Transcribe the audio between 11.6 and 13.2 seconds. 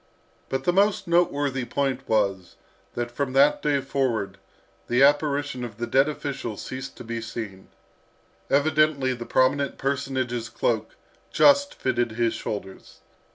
fitted his shoulders.